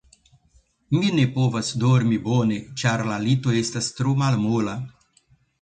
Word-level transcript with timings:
Mi 0.95 1.11
ne 1.17 1.25
povas 1.35 1.69
dormi 1.83 2.19
bone, 2.25 2.59
ĉar 2.83 3.05
la 3.13 3.21
lito 3.29 3.55
estas 3.61 3.93
tro 3.99 4.19
malmola. 4.23 4.79